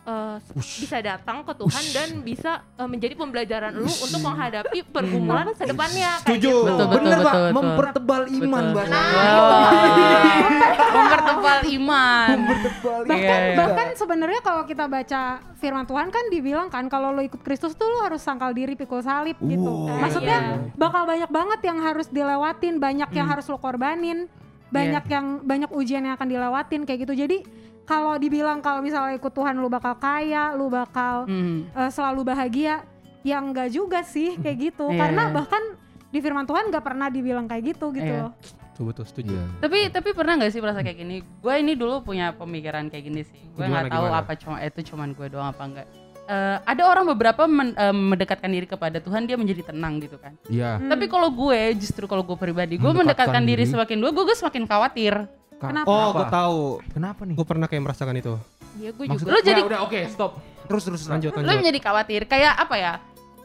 [0.00, 5.52] lu eh, bisa datang ke Tuhan dan bisa eh, menjadi pembelajaran lu untuk menghadapi pergumulan
[5.52, 6.48] ke depannya kayak Setuju.
[6.50, 6.64] gitu.
[6.64, 7.46] Betul, betul, Bener, betul.
[7.52, 8.86] Mempertebal iman, Betul.
[8.88, 9.04] Nah,
[10.96, 13.56] mempertebal iman Mempertebal bahkan iya.
[13.56, 15.20] bahkan sebenarnya kalau kita baca
[15.56, 19.04] firman Tuhan kan dibilang kan kalau lo ikut Kristus tuh lo harus sangkal diri pikul
[19.04, 19.68] salib gitu.
[19.86, 20.00] Wow.
[20.00, 20.56] Maksudnya Iya.
[20.74, 23.34] bakal banyak banget yang harus dilewatin, banyak yang Hmm.
[23.36, 24.24] harus lo korbanin,
[24.70, 27.14] banyak yang banyak ujian yang akan dilewatin kayak gitu.
[27.14, 27.44] Jadi
[27.90, 31.66] kalau dibilang kalau misalnya ikut Tuhan lu bakal kaya, lu bakal Hmm.
[31.68, 32.86] eh, selalu bahagia,
[33.20, 34.86] ya enggak juga sih kayak gitu.
[34.88, 34.98] Iya.
[35.00, 35.62] Karena bahkan
[36.06, 38.22] di firman Tuhan nggak pernah dibilang kayak gitu gitu Iya.
[38.24, 38.32] loh.
[38.72, 39.34] Betul betul setuju.
[39.34, 39.44] Iya.
[39.60, 43.20] tapi tapi pernah nggak sih merasa kayak gini gue ini dulu punya pemikiran kayak gini
[43.22, 44.20] sih gue nggak tahu gimana?
[44.20, 45.88] apa cuma itu cuman gue doang apa enggak
[46.24, 50.32] Eh, ada orang beberapa men- eh, mendekatkan diri kepada Tuhan dia menjadi tenang gitu kan
[50.46, 50.78] Iya.
[50.78, 50.86] Hmm.
[50.88, 53.68] tapi kalau gue justru kalau gue pribadi gue Mendekatkan mendekatkan diri diri.
[53.68, 55.14] semakin gue gue semakin khawatir
[55.62, 55.86] Kenapa?
[55.86, 56.60] Oh, gue tahu.
[56.90, 57.34] Kenapa nih?
[57.36, 58.34] Gue pernah kayak merasakan itu.
[58.74, 59.28] Iya gue juga.
[59.28, 60.32] Lu jadi- Ya, udah oke, stop.
[60.64, 61.60] Terus terus Lanjut lu lanjut.
[61.60, 62.92] menjadi khawatir kayak apa ya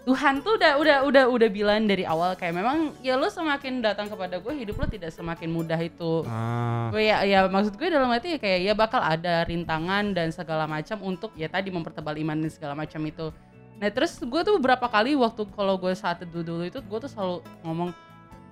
[0.05, 4.05] Tuhan tuh udah udah udah udah bilang dari awal kayak memang ya lu semakin datang
[4.05, 6.93] kepada gue hidup lu tidak semakin mudah itu Ah.
[6.93, 10.69] Gue ya, ya maksud gue dalam arti ya kayak ya bakal ada rintangan dan segala
[10.69, 13.33] macam untuk ya tadi mempertebal iman dan segala macam itu.
[13.75, 17.09] Nah terus gue tuh beberapa kali waktu kalau gue saat teduh dulu itu gue tuh
[17.09, 17.89] selalu ngomong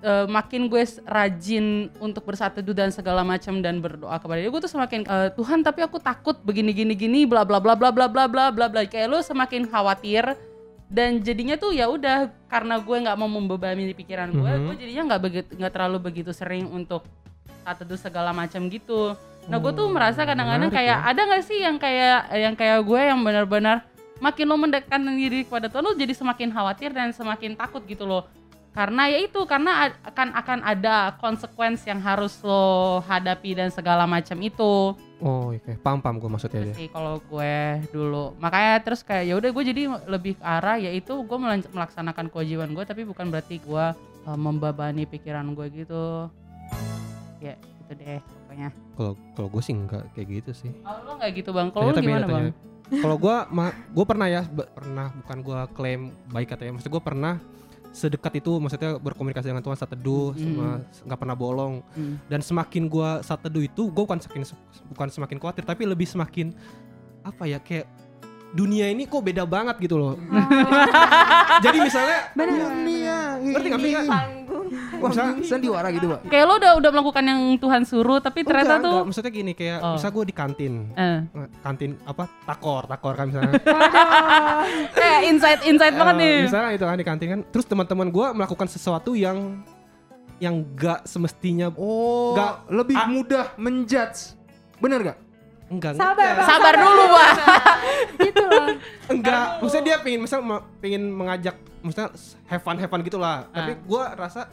[0.04, 1.66] eh, makin gue rajin
[1.98, 5.80] untuk bersatu dan segala macam dan berdoa kepada dia gue tuh semakin eh, Tuhan tapi
[5.80, 9.08] aku takut begini gini gini bla bla bla bla bla bla bla bla bla kayak
[9.08, 10.36] lu semakin khawatir
[10.86, 14.62] dan jadinya tuh ya udah karena gue nggak mau membebani pikiran gue Mhm.
[14.62, 17.02] gue jadinya nggak begitu nggak terlalu begitu sering untuk
[17.64, 21.04] saat teduh segala macam gitu nah gue tuh Oh, merasa kadang-kadang kayak ya.
[21.04, 23.84] ada nggak sih yang kayak yang kayak gue yang benar-benar
[24.16, 28.24] makin lo mendekatkan diri kepada Tuhan lo jadi semakin khawatir dan semakin takut gitu loh
[28.74, 34.34] karena ya itu karena akan akan ada konsekuensi yang harus lo hadapi dan segala macam
[34.42, 35.80] itu Oh, oke.
[35.80, 36.74] Paham paham gue maksudnya Itu dia.
[36.76, 37.54] sih kalau gue
[37.88, 41.38] dulu makanya terus kayak ya udah gue jadi lebih ke arah yaitu gue
[41.70, 43.84] melaksanakan kewajiban gue tapi bukan berarti gue
[44.26, 46.28] uh, membebani pikiran gue gitu
[47.40, 50.70] ya gitu deh pokoknya Kalau kalau gue sih enggak kayak gitu sih.
[50.82, 52.46] kalau lo nggak gitu bang kalau gimana bang.
[52.84, 53.36] Kalau gue,
[53.96, 57.40] gue pernah ya, pernah bukan gue klaim baik atau ya, maksud gue pernah
[57.94, 60.42] sedekat itu, maksudnya berkomunikasi dengan Tuhan saat teduh, Hmm.
[60.42, 60.68] sama
[61.06, 61.74] nggak pernah bolong.
[61.94, 62.18] Hmm.
[62.26, 64.42] Dan semakin gue saat teduh itu, gue bukan semakin
[64.90, 66.50] bukan semakin khawatir, tapi lebih semakin
[67.22, 67.86] apa ya kayak
[68.50, 70.18] dunia ini kok beda banget gitu loh.
[71.64, 72.50] Jadi misalnya, Benar.
[72.74, 74.12] Dunia ngerti nggak sih.
[74.96, 76.20] Wah, sandiwara gitu, Pak.
[76.26, 79.06] kayak lo udah udah melakukan yang Tuhan suruh tapi ternyata Enggak, tuh enggak.
[79.06, 79.94] maksudnya gini kayak Oh.
[79.94, 81.18] misal gue di kantin, eh,
[81.60, 83.52] kantin apa takor, takor kan misalnya.
[84.98, 88.26] eh insight insight banget Eh, nih Misalnya itu kan di kantin kan, terus teman-teman gue
[88.32, 89.60] melakukan sesuatu yang
[90.36, 92.52] yang gak semestinya Oh, Nggak.
[92.68, 93.06] lebih Ah.
[93.06, 94.34] mudah menjudge.
[94.76, 95.18] Bener gak?
[95.66, 96.36] enggak Sabar, enggak.
[96.36, 96.46] Bang.
[96.46, 97.32] Sabar dulu, Pak.
[98.20, 98.66] gitu loh
[99.06, 100.38] Enggak, maksudnya dia pengen misal
[100.78, 102.08] pengen mengajak maksudnya
[102.46, 103.44] have fun have fun gitu lah.
[103.46, 103.78] Tapi Ah.
[103.78, 104.48] gua rasa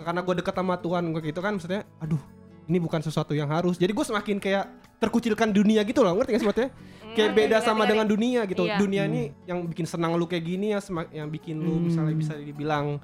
[0.00, 2.20] karena gue dekat sama Tuhan gue gitu kan maksudnya aduh
[2.64, 3.76] ini bukan sesuatu yang harus.
[3.76, 4.64] Jadi gue semakin kayak
[4.96, 6.70] terkucilkan dunia gitu loh, ngerti gak sih maksudnya?
[7.10, 8.64] Kayak beda sama dengan dunia gitu.
[8.64, 8.78] Iya.
[8.78, 12.32] Dunia ini yang bikin senang lu kayak gini ya semak- yang bikin lu misalnya bisa
[12.32, 13.02] dibilang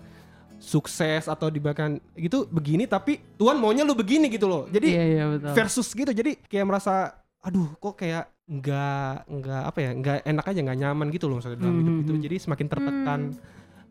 [0.57, 4.65] sukses atau dibakan gitu begini tapi Tuhan maunya lu begini gitu loh.
[4.67, 5.53] Jadi Iya, iya betul.
[5.53, 10.61] versus gitu jadi kayak merasa aduh kok kayak nggak nggak apa ya nggak enak aja
[10.63, 12.23] nggak nyaman gitu loh misalnya dalam Hmm, hidup hmm, itu hmm.
[12.31, 13.21] jadi semakin tertekan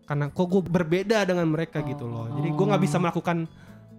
[0.05, 3.37] karena kok gue berbeda dengan mereka gitu loh jadi gue nggak bisa melakukan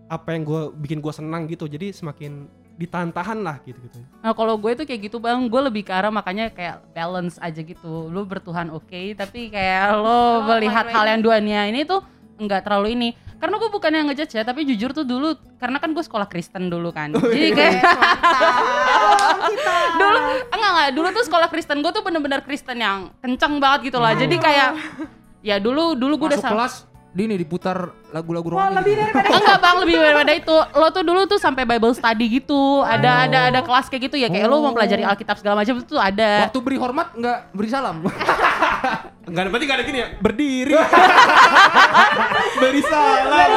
[0.07, 4.55] apa yang gue bikin gue senang gitu jadi semakin ditahan-tahan lah gitu gitu Nah kalau
[4.61, 8.13] gue tuh kayak gitu bang, gue lebih ke arah makanya kayak balance aja gitu.
[8.13, 10.95] Lu bertuhan oke, tapi kayak lo melihat one way.
[10.95, 12.05] hal yang duania ini tuh
[12.37, 13.09] nggak terlalu ini.
[13.37, 16.73] Karena gue bukan yang ngejudge ya, tapi jujur tuh dulu, karena kan gue sekolah Kristen
[16.73, 17.13] dulu kan.
[17.13, 17.85] Jadi kayak
[20.01, 20.19] dulu
[20.49, 20.91] enggak enggak.
[20.97, 24.17] Dulu tuh sekolah Kristen gue tuh bener-bener Kristen yang kenceng banget gitu lah.
[24.17, 24.81] Jadi kayak
[25.45, 28.77] ya dulu dulu gue udah kelas, di ini diputar lagu-lagu wah rohani.
[28.77, 29.01] lebih gitu.
[29.09, 30.57] daripada Enggak bang lebih daripada itu.
[30.77, 32.85] Lo tuh dulu tuh sampai Bible study gitu.
[32.85, 34.29] Ada ada ada kelas kayak gitu ya.
[34.29, 36.45] Kayak lo mau pelajari Alkitab segala macam itu tuh ada.
[36.45, 38.05] Waktu beri hormat nggak beri salam.
[39.33, 40.09] nggak ada berarti nggak ada gini ya?
[40.21, 40.75] Berdiri.
[42.61, 43.49] Beri salam.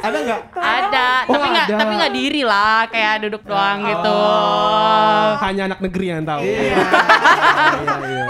[0.00, 0.40] Ada nggak?
[0.54, 1.08] Ada.
[1.28, 2.86] Oh, Tapi nggak tapi nggak diri lah.
[2.88, 4.18] Kayak duduk doang gitu.
[5.42, 6.42] Hanya anak negeri yang tahu.
[6.46, 8.24] Iya, iya.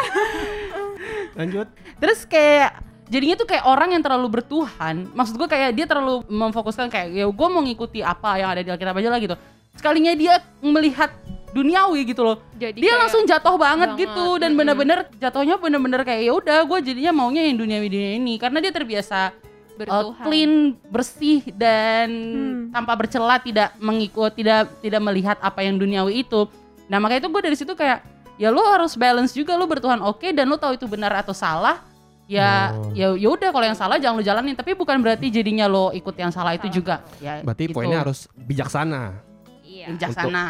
[1.36, 1.68] lanjut.
[2.00, 5.10] Terus kayak Jadinya tuh kayak orang yang terlalu bertuhan.
[5.18, 8.70] Maksud gue kayak dia terlalu memfokuskan kayak Ya gue mau ngikuti apa yang ada di
[8.70, 9.34] Alkitab aja lah gitu.
[9.74, 11.10] Sekalinya dia melihat
[11.50, 12.38] duniawi gitu loh.
[12.54, 16.78] Jadi dia langsung jatuh banget, banget, gitu dan bener-bener jatuhnya bener-bener kayak ya udah gue
[16.86, 18.38] jadinya maunya yang duniawi dunia ini.
[18.38, 20.24] Karena dia terbiasa uh, bertuhan.
[20.30, 20.52] clean
[20.86, 22.70] bersih dan Hmm.
[22.70, 26.46] tanpa bercela tidak mengikut tidak tidak melihat apa yang duniawi itu.
[26.86, 28.06] Nah makanya itu gue dari situ kayak
[28.38, 31.89] ya lo harus balance juga lo bertuhan oke dan lo tahu itu benar atau salah
[32.30, 32.94] ya Oh.
[32.94, 36.14] ya ya udah kalau yang salah jangan lo jalanin tapi bukan berarti jadinya lo ikut
[36.14, 37.74] yang salah itu juga ya berarti gitu.
[37.74, 39.26] poinnya harus bijaksana
[39.66, 39.86] Iya.
[39.96, 40.46] bijaksana.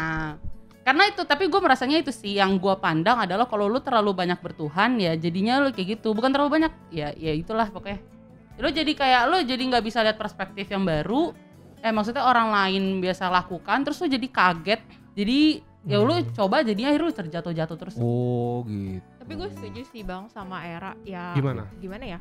[0.81, 4.41] Karena itu, tapi gue merasanya itu sih yang gue pandang adalah kalau lu terlalu banyak
[4.41, 6.09] bertuhan ya jadinya lu kayak gitu.
[6.17, 8.01] Bukan terlalu banyak, ya ya itulah pokoknya.
[8.57, 11.37] Lu jadi kayak lu jadi nggak bisa lihat perspektif yang baru.
[11.85, 14.81] Eh maksudnya orang lain biasa lakukan, terus lu jadi kaget.
[15.13, 15.39] Jadi
[15.83, 17.95] ya lu coba jadinya akhirnya lu terjatuh-jatuh terus.
[17.97, 19.01] Oh gitu.
[19.17, 21.33] Tapi gue setuju sih bang sama Era ya.
[21.33, 21.65] Gimana?
[21.75, 22.19] Gimana ya?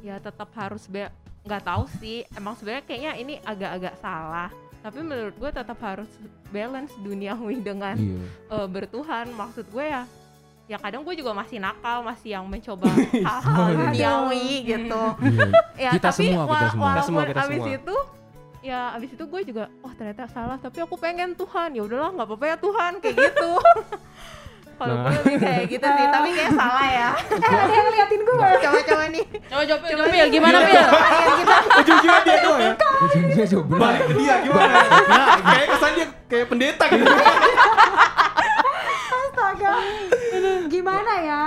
[0.00, 1.10] Ya tetap harus be
[1.42, 2.22] nggak tahu sih.
[2.32, 4.50] Emang sebenarnya kayaknya ini agak-agak salah.
[4.78, 6.10] Tapi menurut gue tetap harus
[6.48, 8.22] balance duniawi dengan Iya.
[8.50, 9.30] eh, bertuhan.
[9.30, 10.02] Maksud gue ya.
[10.66, 12.86] Ya kadang gue juga masih nakal, masih yang mencoba
[13.28, 15.02] hal-hal duniawi gitu.
[15.74, 16.86] Ya, Kita tapi semua, kita semua.
[16.86, 17.76] walaupun Kita semua, kita abis semua.
[17.76, 17.96] itu
[18.62, 21.72] ya abis itu gue juga oh ternyata salah tapi aku pengen Tuhan.
[21.72, 23.50] Ya udahlah nggak apa-apa ya Tuhan kayak gitu.
[24.72, 25.04] Kalau Nah.
[25.04, 27.08] gue lebih kayak gitu sih tapi kayak salah ya.
[27.14, 28.34] Eh, ada yang ngeliatin gue?
[28.34, 29.24] Coba-coba nih.
[29.46, 30.86] Coba coba coba Pil, gimana Pil?
[31.72, 32.72] ujung-ujungnya dia doang ya?
[32.98, 33.74] Ujungnya coba.
[33.78, 34.74] balik ke dia gimana?
[35.06, 37.04] Nah, kayak kesan dia kayak pendeta gitu.
[39.12, 39.74] Astaga.
[40.66, 41.44] Gimana ya?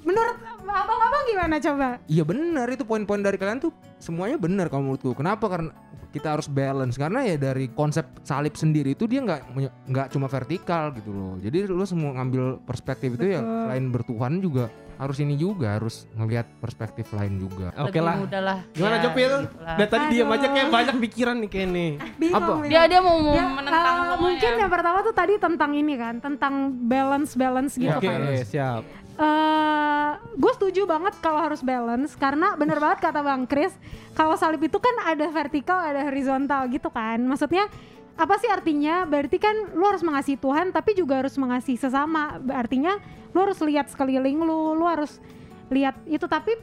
[0.00, 0.36] Menurut
[0.72, 5.12] abang-abang gimana coba Iya benar itu poin-poin dari kalian tuh semuanya benar kalau menurutku.
[5.12, 5.46] Kenapa?
[5.46, 5.70] Karena
[6.10, 9.40] kita harus balance karena ya dari konsep salib sendiri itu dia nggak
[9.86, 11.34] nggak cuma vertikal gitu loh.
[11.36, 13.62] Jadi lu semua ngambil perspektif itu ya Betul.
[13.62, 17.72] selain bertuhan juga harus ini juga harus ngelihat perspektif lain juga.
[17.72, 18.58] oke Lebih lah mudah lah.
[18.68, 19.76] gimana Ya, Jopil gitulah.
[19.78, 22.52] dari tadi diam aja kayak banyak pikiran nih kayak nih bingung Apa?
[22.66, 24.16] Dia dia mau, mau Ya, menentang eh, semuanya.
[24.18, 26.54] mungkin yang pertama tuh tadi tentang ini kan tentang
[26.84, 28.82] balance balance gitu oke kan siap
[29.20, 33.76] eh gue setuju banget kalau harus balance karena bener banget kata Bang Chris
[34.16, 37.20] kalau salib itu kan ada vertikal ada horizontal gitu kan.
[37.20, 37.68] Maksudnya
[38.16, 39.04] apa sih artinya?
[39.04, 42.40] Berarti kan lu harus mengasihi Tuhan tapi juga harus mengasihi sesama.
[42.48, 42.96] Artinya
[43.36, 45.20] lu harus lihat sekeliling lu lu harus
[45.68, 46.24] lihat itu.
[46.24, 46.56] Tapi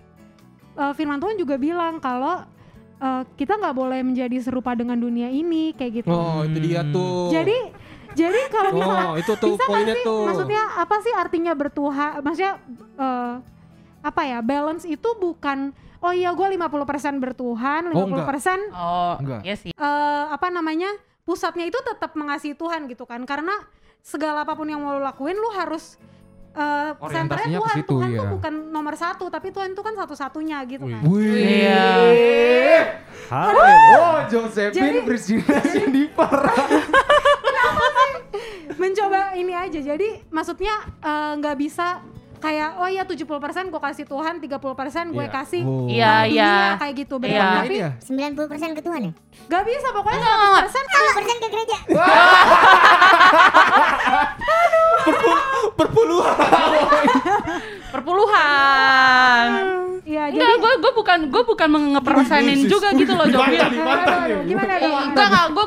[0.78, 2.41] eh, firman Tuhan juga bilang kalau
[3.02, 6.10] eh, kita nggak boleh menjadi serupa dengan dunia ini kayak gitu.
[6.10, 7.30] Oh itu dia tuh.
[7.30, 7.58] Jadi
[8.17, 10.03] jadi kalau misalnya oh itu tuh bisa poinnya sih?
[10.03, 12.12] tuh Maksudnya apa sih artinya bertuhan?
[12.19, 12.53] Maksudnya
[12.97, 13.34] eh,
[14.01, 14.39] apa ya?
[14.41, 16.58] Balance itu bukan oh iya gue 50%
[17.17, 18.25] bertuhan, 50% Oh, enggak.
[18.73, 19.41] Oh, Enggak.
[19.43, 19.71] iya sih.
[19.71, 20.89] eh, apa namanya?
[21.21, 23.21] Pusatnya itu tetap mengasihi Tuhan gitu kan.
[23.23, 23.53] Karena
[23.99, 25.99] segala apa pun yang mau lo lakuin lu harus
[26.58, 27.75] eh senternya Tuhan.
[27.77, 28.34] situ, Tuhan tuh iya.
[28.34, 31.01] bukan nomor satu, tapi Tuhan itu kan satu-satunya gitu kan.
[31.06, 31.38] Wih.
[31.67, 31.86] Iya.
[33.27, 36.08] Oh, Josephine Jadi- Priscilla Cindy
[38.78, 39.80] mencoba ini aja.
[39.82, 41.88] Jadi maksudnya eh, nggak uh, bisa
[42.38, 44.46] kayak oh ya 70% gue kasih Tuhan, 30%
[45.10, 45.34] gue yeah.
[45.34, 45.90] kasih oh.
[45.90, 47.58] iya, iya iya kayak gitu benar yeah.
[47.66, 47.90] tapi ya?
[47.98, 49.13] 90% ke Tuhan ya?
[49.50, 51.78] Gak bisa pokoknya no, 100% persen ke gereja.
[55.08, 55.38] Perpul
[55.78, 56.36] perpuluhan.
[57.96, 59.48] perpuluhan.
[60.08, 63.60] Iya, enggak, jadi gue gue bukan gue bukan mengepersenin juga gitu loh Jobil.
[64.48, 64.76] Gimana?
[64.80, 65.42] Iya.
[65.52, 65.66] Gue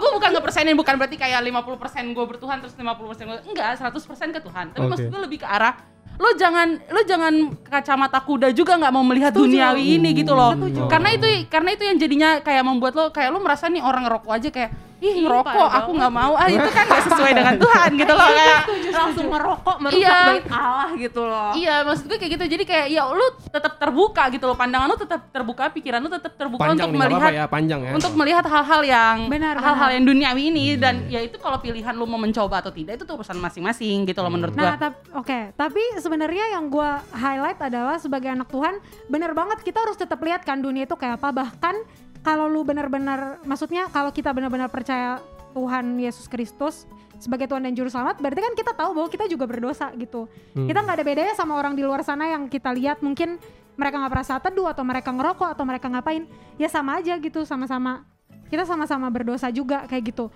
[0.50, 4.66] gue bukan berarti kayak 50% gue bertuhan terus 50% gue enggak, 100% ke Tuhan.
[4.74, 4.90] Tapi Oke.
[4.92, 5.74] maksud gue lebih ke arah
[6.20, 7.32] lo jangan lo jangan
[7.64, 10.52] kacamata kuda juga nggak mau melihat duniawi ini gitu loh.
[10.52, 10.84] Setuju.
[10.92, 14.32] Karena itu karena itu yang jadinya kayak membuat lo kayak lo merasa nih orang ngerokok
[14.36, 18.12] aja kayak ih ngerokok aku nggak mau ah itu kan gak sesuai dengan Tuhan gitu
[18.12, 18.60] loh kayak
[18.90, 20.18] langsung merokok merusak Iya.
[20.26, 21.50] bait Allah gitu loh.
[21.52, 22.44] Iya, maksud gue kayak gitu.
[22.48, 24.54] Jadi kayak ya lu tetap terbuka gitu loh.
[24.54, 27.92] Pandangan lu tetap terbuka, pikiran lu tetap terbuka Panjang untuk nggak melihat ya, panjang ya.
[27.92, 29.96] untuk melihat hal-hal yang Benar, hal-hal benar.
[29.96, 33.14] yang duniawi ini dan ya itu kalau pilihan lu mau mencoba atau tidak itu tuh
[33.14, 34.80] urusan masing-masing gitu loh menurut Nah, gua.
[34.80, 39.96] tap- oke, tapi sebenarnya yang gua highlight adalah sebagai anak Tuhan, bener banget kita harus
[39.96, 41.32] tetap lihat kan dunia itu kayak apa.
[41.32, 41.74] Bahkan
[42.20, 46.86] kalau lu benar-benar, maksudnya kalau kita benar-benar percaya Tuhan Yesus Kristus
[47.20, 50.24] sebagai Tuhan dan Juru Selamat, berarti kan kita tahu bahwa kita juga berdosa gitu.
[50.56, 50.68] Hmm.
[50.68, 53.36] Kita nggak ada bedanya sama orang di luar sana yang kita lihat mungkin
[53.76, 56.24] mereka nggak pernah saat teduh atau mereka ngerokok atau mereka ngapain,
[56.56, 58.04] ya sama aja gitu sama-sama.
[58.48, 60.28] Kita sama-sama berdosa juga kayak gitu.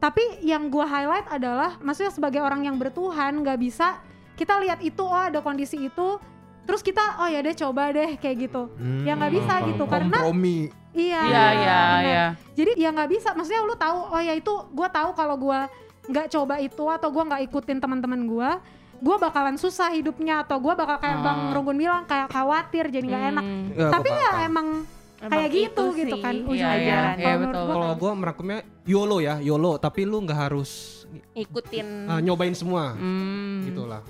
[0.00, 4.00] Tapi yang gua highlight adalah, maksudnya sebagai orang yang bertuhan nggak bisa
[4.36, 6.16] kita lihat itu oh ada kondisi itu,
[6.64, 8.72] terus kita oh ya deh coba deh kayak gitu.
[9.04, 10.16] Ya nggak bisa Hmm, gitu karena.
[10.92, 11.20] Iya.
[11.20, 12.00] Iya, iya, benar.
[12.02, 12.24] iya.
[12.52, 15.70] Jadi ya nggak bisa, maksudnya lu tahu oh ya itu gua tahu kalau gua
[16.02, 18.50] nggak coba itu atau gua nggak ikutin teman-teman gua,
[18.96, 21.54] gua bakalan susah hidupnya atau gua bakal kayak Bang Hmm.
[21.54, 23.44] Runggun bilang kayak khawatir jadi nggak enak.
[23.44, 23.64] Hmm.
[23.72, 24.68] Ya, Tapi ya emang
[25.20, 26.22] Emang kayak gitu itu gitu sih.
[26.24, 27.14] kan Iya, ujung iya, ajaran.
[27.14, 32.96] iya, Kalau gue merangkumnya YOLO ya, YOLO, tapi lu nggak harus Ikutin uh, nyobain semua.
[32.96, 33.62] Hmm.
[33.62, 34.00] Gitu lah.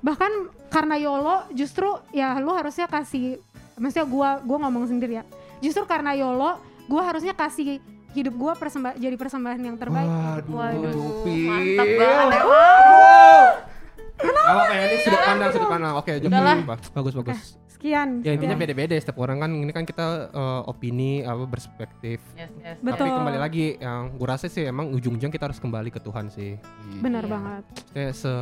[0.00, 0.32] bahkan
[0.68, 3.36] karena YOLO justru ya lu harusnya kasih
[3.76, 5.24] maksudnya gua gua ngomong sendiri ya.
[5.60, 6.56] Justru karena YOLO
[6.88, 7.78] gua harusnya kasih
[8.10, 10.08] hidup gua persembah jadi persembahan yang terbaik.
[10.08, 13.52] Waduh, Waduh, mantap banget emang.
[14.20, 15.94] Gak apa ya, ini sudut pandang, sudut pandang.
[15.96, 16.78] Oke, jawab dulu, Pak.
[16.92, 17.40] Bagus, bagus.
[17.72, 18.20] Sekian.
[18.20, 22.20] Ya intinya beda-beda ya, setiap orang kan ini kan kita uh, opini apa perspektif.
[22.36, 22.76] Yes, yes.
[22.84, 23.08] Betul.
[23.08, 26.60] Tapi kembali lagi yang gue rasa sih emang ujung-ujung kita harus kembali ke Tuhan sih.
[27.00, 27.32] Benar Iya.
[27.32, 27.64] banget.
[27.96, 28.32] Kayak se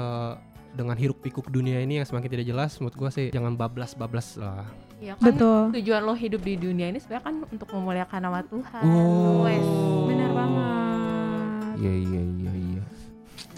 [0.74, 4.66] dengan hiruk pikuk dunia ini yang semakin tidak jelas menurut gua sih jangan bablas-bablas lah.
[4.98, 5.60] Iya kan Betul.
[5.78, 8.82] tujuan lo hidup di dunia ini sebenarnya kan untuk memuliakan nama Tuhan.
[8.82, 9.46] Oh.
[9.46, 9.62] Wes.
[10.04, 11.74] Benar banget.
[11.78, 12.82] Iya iya iya iya.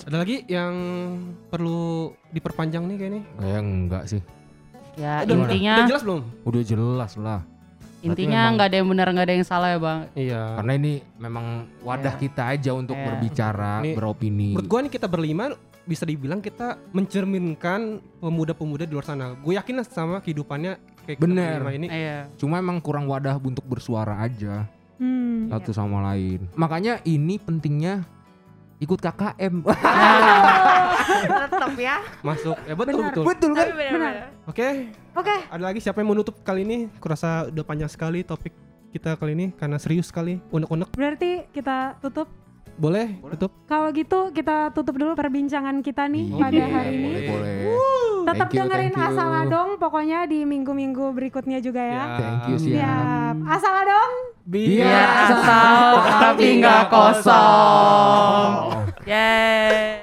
[0.05, 0.74] Ada lagi yang
[1.48, 3.20] perlu diperpanjang nih kayak ini?
[3.40, 4.20] Kayak enggak sih.
[4.94, 6.20] Ya Udah- intinya udah jelas belum?
[6.44, 7.40] Udah jelas lah.
[8.00, 10.00] intinya memang- nggak ada yang benar nggak ada yang salah ya bang.
[10.16, 10.42] Iya.
[10.57, 11.46] Karena ini memang
[11.85, 12.22] wadah Iya.
[12.22, 13.05] kita aja untuk Iya.
[13.07, 14.48] berbicara, Ini- beropini.
[14.57, 15.44] Menurut gua nih kita berlima
[15.85, 17.81] bisa dibilang kita mencerminkan
[18.16, 19.37] pemuda-pemuda di luar sana.
[19.37, 20.81] Gue yakin lah sama kehidupannya
[21.12, 21.59] kayak Bener.
[21.73, 21.87] ini.
[21.87, 22.18] Iya.
[22.35, 25.49] Cuma emang kurang wadah untuk bersuara aja Hmm.
[25.49, 26.44] satu sama lain.
[26.55, 28.05] Makanya ini pentingnya
[28.77, 29.64] ikut KKM.
[31.51, 31.96] Tetap ya.
[32.20, 32.57] Masuk.
[32.61, 33.09] Ya betul Benar.
[33.11, 33.25] betul.
[33.25, 33.66] Betul kan?
[34.44, 34.68] Oke,
[35.12, 36.79] Oke, ada lagi siapa yang menutup kali ini?
[36.96, 38.53] Kurasa udah panjang sekali topik
[38.90, 40.90] kita kali ini karena serius sekali, unek-unek.
[40.90, 42.27] berarti kita tutup.
[42.75, 43.53] Boleh, tutup.
[43.64, 47.05] Kalau gitu kita tutup dulu perbincangan kita nih pada Iya, hari ini.
[47.07, 47.55] Boleh, boleh.
[48.35, 48.95] Tetap dengerin.
[48.95, 51.95] Asal dong, pokoknya di minggu-minggu berikutnya juga ya.
[51.95, 52.19] Yeah.
[52.19, 52.75] Thank you siap.
[52.79, 53.35] siap.
[53.51, 54.12] Asal dong,
[54.51, 55.93] Biar, Biar asal
[56.27, 58.49] tapi nggak kosong.
[58.66, 58.83] Oh.
[59.07, 60.00] Yeay.